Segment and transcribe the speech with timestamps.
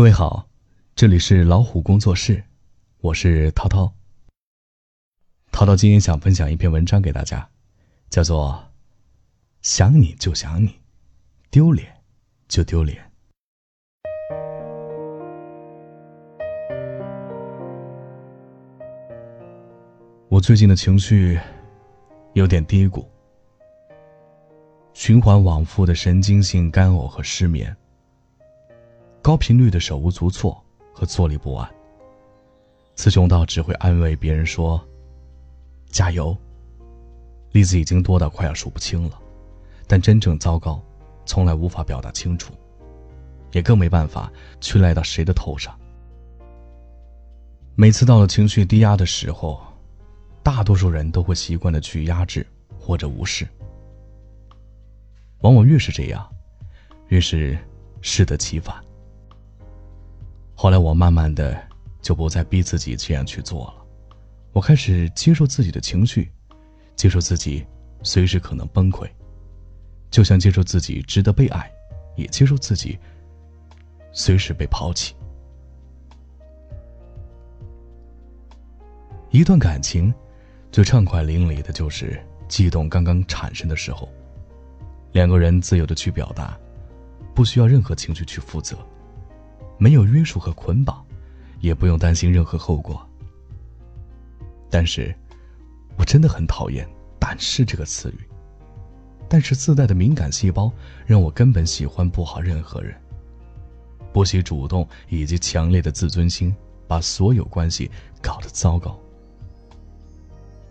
[0.00, 0.48] 各位好，
[0.96, 2.42] 这里是老虎工作室，
[3.02, 3.92] 我是涛涛。
[5.52, 7.46] 涛涛今天想分享一篇文章给大家，
[8.08, 8.64] 叫做
[9.60, 10.80] 《想你就想你，
[11.50, 11.86] 丢脸
[12.48, 12.96] 就丢脸》。
[20.30, 21.38] 我最近的情绪
[22.32, 23.06] 有点低谷，
[24.94, 27.76] 循环往复的神经性干呕和失眠。
[29.22, 30.62] 高频率的手无足措
[30.92, 31.68] 和坐立不安。
[32.96, 34.82] 雌雄道只会安慰别人说
[35.90, 36.36] ：“加油。”
[37.52, 39.18] 例子已经多到快要数不清了，
[39.86, 40.82] 但真正糟糕，
[41.26, 42.54] 从来无法表达清楚，
[43.52, 45.76] 也更没办法去赖到谁的头上。
[47.74, 49.60] 每次到了情绪低压的时候，
[50.42, 52.46] 大多数人都会习惯的去压制
[52.78, 53.46] 或者无视。
[55.40, 56.26] 往往越是这样，
[57.08, 57.58] 越是
[58.00, 58.74] 适得其反。
[60.62, 61.58] 后来我慢慢的
[62.02, 63.74] 就不再逼自己这样去做了，
[64.52, 66.30] 我开始接受自己的情绪，
[66.94, 67.66] 接受自己
[68.02, 69.08] 随时可能崩溃，
[70.10, 71.72] 就像接受自己值得被爱，
[72.14, 72.98] 也接受自己
[74.12, 75.14] 随时被抛弃。
[79.30, 80.12] 一段感情
[80.70, 84.06] 最畅快淋漓的就是悸动刚刚产生的时候，
[85.12, 86.54] 两个人自由的去表达，
[87.34, 88.76] 不需要任何情绪去负责。
[89.80, 91.02] 没有约束和捆绑，
[91.60, 93.00] 也不用担心任何后果。
[94.68, 95.12] 但是，
[95.96, 96.86] 我真的很讨厌
[97.18, 98.28] “但是”这个词语。
[99.26, 100.70] 但是自带的敏感细胞
[101.06, 102.94] 让我根本喜欢不好任何人。
[104.12, 106.54] 不惜主动以及强烈的自尊心，
[106.86, 109.00] 把所有关系搞得糟糕。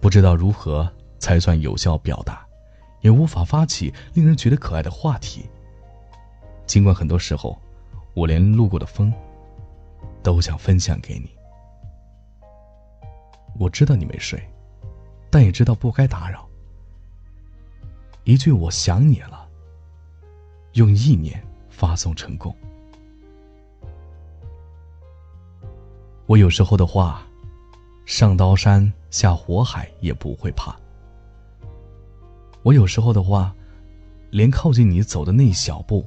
[0.00, 2.46] 不知道如何才算有效表达，
[3.00, 5.46] 也无法发起令人觉得可爱的话题。
[6.66, 7.60] 尽管很多时候。
[8.14, 9.12] 我连路过的风，
[10.22, 11.30] 都想分享给你。
[13.58, 14.42] 我知道你没睡，
[15.30, 16.48] 但也知道不该打扰。
[18.24, 19.48] 一句“我想你了”，
[20.74, 22.54] 用意念发送成功。
[26.26, 27.26] 我有时候的话，
[28.06, 30.74] 上刀山下火海也不会怕。
[32.62, 33.54] 我有时候的话，
[34.30, 36.06] 连靠近你走的那一小步，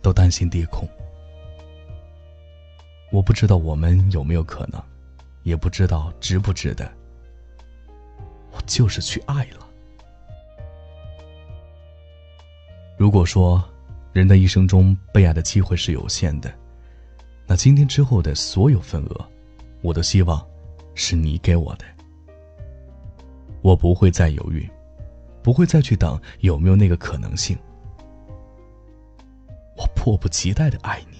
[0.00, 0.88] 都担心跌空。
[3.10, 4.82] 我不知道我们有没有可能，
[5.42, 6.90] 也不知道值不值得。
[8.52, 9.66] 我就是去爱了。
[12.96, 13.62] 如果说
[14.12, 16.52] 人的一生中被爱的机会是有限的，
[17.46, 19.24] 那今天之后的所有份额，
[19.80, 20.44] 我都希望
[20.94, 21.84] 是你给我的。
[23.62, 24.68] 我不会再犹豫，
[25.42, 27.56] 不会再去等有没有那个可能性。
[29.76, 31.17] 我迫不及待的爱你。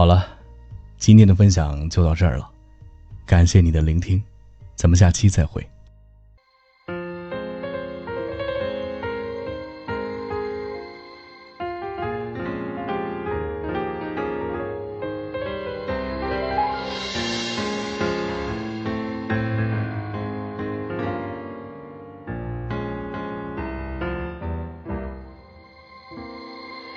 [0.00, 0.26] 好了，
[0.96, 2.50] 今天的分享就到这儿了，
[3.26, 4.24] 感谢你的聆听，
[4.74, 5.62] 咱们下期再会。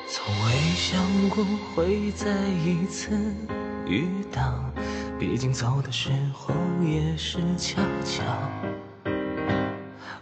[0.07, 1.45] 从未想过
[1.75, 2.27] 会再
[2.65, 3.11] 一次
[3.85, 4.41] 遇到，
[5.19, 6.53] 毕竟走的时候
[6.83, 8.23] 也是悄悄。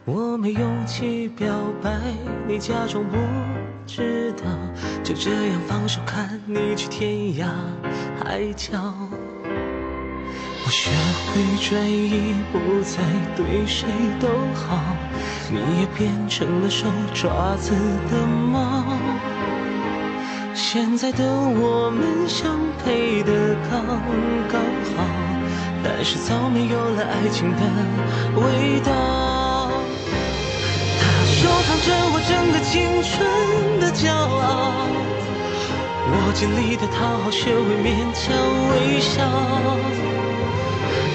[0.03, 1.47] 我没勇气表
[1.81, 1.99] 白，
[2.47, 3.17] 你假装不
[3.87, 4.43] 知道，
[5.03, 7.47] 就这样放手看你去天涯
[8.19, 8.77] 海角。
[10.63, 10.91] 我学
[11.27, 13.01] 会转移，不再
[13.35, 13.87] 对谁
[14.19, 14.95] 都好，
[15.49, 17.73] 你也变成了手爪子
[18.09, 18.83] 的猫。
[20.53, 23.85] 现在的我们相配的刚
[24.51, 24.61] 刚
[24.95, 25.03] 好，
[25.83, 27.61] 但是早没有了爱情的
[28.35, 28.91] 味道。
[30.99, 33.09] 他收藏着我整个青春
[33.79, 34.85] 的骄傲，
[36.07, 38.31] 我尽力的讨好，学会勉强
[38.71, 39.23] 微笑。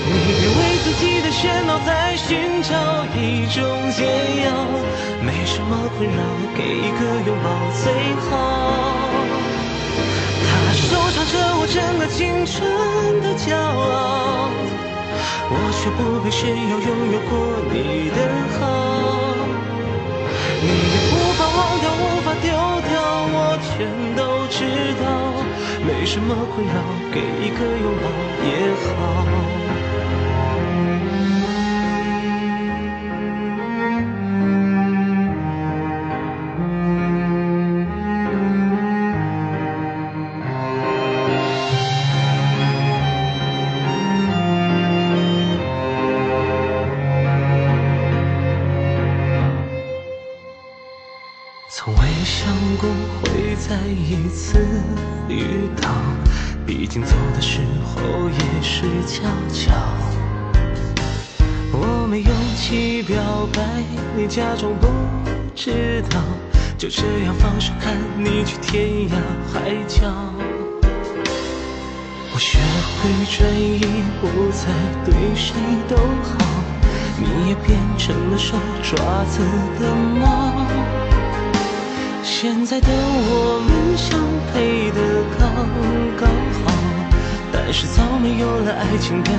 [0.09, 2.73] 你别为自己的喧闹在寻找
[3.15, 3.63] 一种
[3.93, 4.05] 解
[4.45, 4.49] 药，
[5.23, 6.21] 没什么困扰，
[6.57, 7.47] 给一个拥抱
[7.83, 7.93] 最
[8.29, 8.56] 好。
[11.69, 12.63] 整个青春
[13.21, 14.49] 的骄傲，
[15.51, 17.33] 我却不配谁要拥有过
[17.73, 17.75] 你
[18.11, 18.19] 的
[18.57, 18.59] 好。
[20.63, 22.49] 你也无法忘掉，无法丢
[22.89, 22.95] 掉，
[23.35, 23.37] 我
[23.67, 23.75] 全
[24.15, 24.59] 都知
[25.03, 25.05] 道。
[25.85, 26.73] 没什么困扰，
[27.13, 28.07] 给一个拥抱
[28.43, 28.49] 也
[28.87, 28.97] 好。
[53.21, 54.59] 会再一次
[55.29, 55.89] 遇到，
[56.67, 59.23] 毕竟走的时候也是悄
[59.53, 59.73] 悄。
[61.73, 63.17] 我没勇气表
[63.53, 63.63] 白，
[64.17, 64.87] 你假装不
[65.55, 66.21] 知道，
[66.79, 69.15] 就这样放手看你去天涯
[69.53, 70.13] 海角。
[72.33, 72.59] 我学
[73.01, 73.81] 会转移，
[74.21, 74.69] 不再
[75.05, 75.57] 对谁
[75.89, 76.37] 都好，
[77.19, 79.41] 你也变成了手爪子
[79.81, 80.96] 的猫。
[82.39, 84.21] 现在的我们相
[84.53, 85.01] 配的
[85.41, 85.49] 刚
[86.21, 86.29] 刚
[86.61, 86.69] 好，
[87.51, 89.31] 但是早没有了爱情的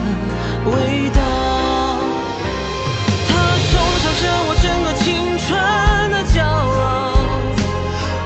[0.66, 1.22] 味道。
[3.30, 3.30] 他
[3.70, 5.54] 手掌着我整个青春
[6.10, 7.22] 的骄傲，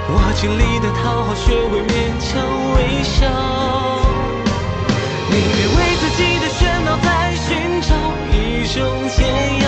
[0.07, 2.31] 我尽力的讨好，学会勉强
[2.71, 3.27] 微笑。
[5.27, 7.91] 宁愿为自己的喧闹再寻找
[8.31, 8.79] 一种
[9.17, 9.19] 解
[9.65, 9.67] 药，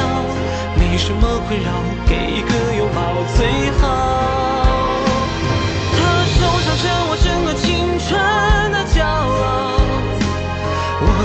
[0.80, 1.68] 没什么困扰，
[2.08, 3.04] 给一个拥抱
[3.36, 4.73] 最好。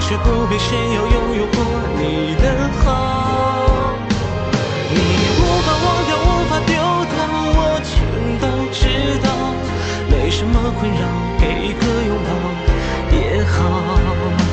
[0.08, 1.56] 却不必炫耀拥有过
[1.98, 2.44] 你的
[2.78, 3.92] 好。
[4.88, 4.96] 你
[5.38, 6.72] 无法忘掉，无法丢
[7.12, 7.14] 掉，
[7.52, 7.92] 我全
[8.40, 8.80] 都知
[9.20, 9.28] 道。
[10.10, 11.04] 没什么困扰，
[11.38, 12.30] 给一个拥抱
[13.14, 14.47] 也好。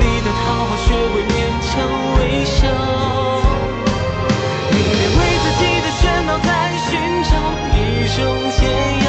[0.00, 1.30] 你的讨好，学会勉
[1.68, 1.70] 强
[2.16, 2.58] 微笑。
[4.72, 6.48] 你别为自己的喧闹在
[6.88, 6.90] 寻
[7.28, 7.30] 找
[7.76, 7.78] 一
[8.16, 8.18] 种
[8.56, 8.60] 解
[9.04, 9.06] 药，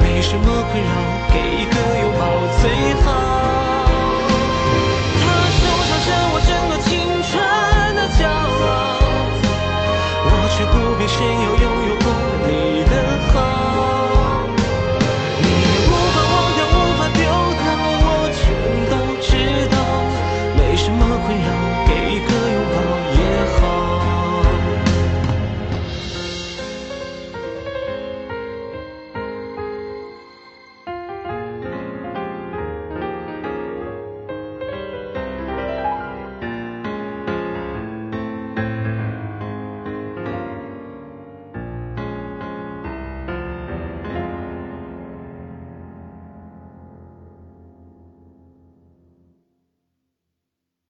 [0.00, 0.86] 没什么困扰，
[1.32, 2.22] 给一个拥抱
[2.62, 2.62] 最
[3.02, 3.03] 好。